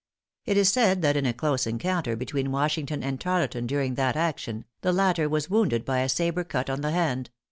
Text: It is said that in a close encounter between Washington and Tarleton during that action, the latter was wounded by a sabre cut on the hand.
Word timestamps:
It 0.47 0.57
is 0.57 0.69
said 0.71 1.03
that 1.03 1.15
in 1.15 1.27
a 1.27 1.31
close 1.33 1.67
encounter 1.67 2.15
between 2.15 2.51
Washington 2.51 3.03
and 3.03 3.21
Tarleton 3.21 3.67
during 3.67 3.93
that 3.93 4.15
action, 4.15 4.65
the 4.81 4.91
latter 4.91 5.29
was 5.29 5.47
wounded 5.47 5.85
by 5.85 5.99
a 5.99 6.09
sabre 6.09 6.43
cut 6.43 6.71
on 6.71 6.81
the 6.81 6.89
hand. 6.89 7.29